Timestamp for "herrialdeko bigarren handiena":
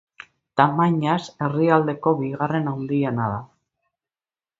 1.47-3.29